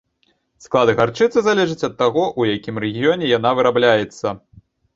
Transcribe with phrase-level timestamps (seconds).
[0.65, 4.27] Склад гарчыцы залежыць ад таго, у якім рэгіёне яна вырабляецца.